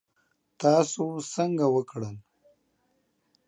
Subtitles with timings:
[0.61, 1.03] تاسو
[1.33, 2.15] څنګه وکړل؟